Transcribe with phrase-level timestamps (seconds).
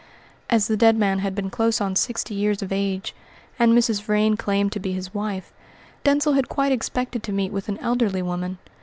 [0.49, 3.13] As the dead man had been close on sixty years of age,
[3.59, 4.01] and Mrs.
[4.01, 5.53] Vrain claimed to be his wife,
[6.03, 8.57] Denzil had quite expected to meet with an elderly woman.